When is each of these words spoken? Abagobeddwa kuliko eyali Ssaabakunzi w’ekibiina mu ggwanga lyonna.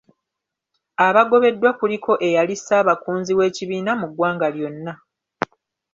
Abagobeddwa 1.07 1.69
kuliko 1.79 2.11
eyali 2.27 2.55
Ssaabakunzi 2.59 3.31
w’ekibiina 3.37 3.91
mu 3.99 4.05
ggwanga 4.09 4.47
lyonna. 4.55 4.93